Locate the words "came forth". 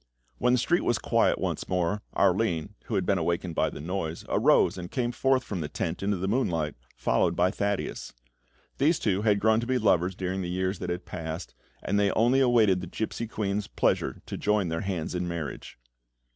4.89-5.43